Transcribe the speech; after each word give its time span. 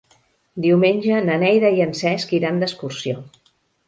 Diumenge 0.65 1.19
na 1.27 1.35
Neida 1.43 1.71
i 1.79 1.83
en 1.85 1.93
Cesc 1.99 2.33
iran 2.39 2.57
d'excursió. 2.65 3.21